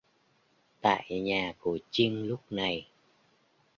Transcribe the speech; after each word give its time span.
Tại 0.81 1.19
nhà 1.21 1.53
của 1.59 1.77
chinh 1.91 2.27
lúc 2.27 2.39
này 2.51 2.87